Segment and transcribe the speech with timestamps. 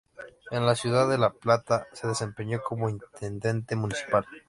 [0.49, 4.25] En la ciudad de La Plata se desempeñó como intendente municipal.